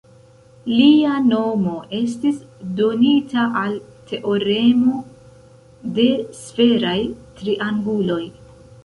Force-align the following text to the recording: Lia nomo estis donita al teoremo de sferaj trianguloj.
Lia 0.75 1.17
nomo 1.25 1.73
estis 1.97 2.39
donita 2.79 3.43
al 3.65 3.75
teoremo 4.13 4.95
de 5.99 6.07
sferaj 6.39 6.97
trianguloj. 7.43 8.21